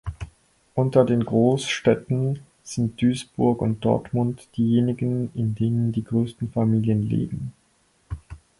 [0.73, 7.53] Unter den Großstädten sind Duisburg und Dortmund diejenigen, in denen die größten Familien leben.